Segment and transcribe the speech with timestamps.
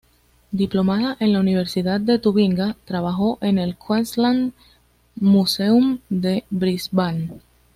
[0.51, 4.51] Diplomada en la Universidad de Tubinga, trabajó en el Queensland
[5.15, 7.29] Museum de Brisbane.